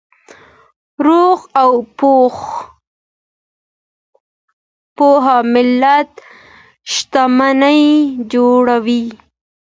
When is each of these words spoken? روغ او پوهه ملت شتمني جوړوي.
روغ 1.05 1.39
او 1.61 1.71
پوهه 4.97 5.37
ملت 5.53 6.11
شتمني 6.93 7.81
جوړوي. 8.33 9.03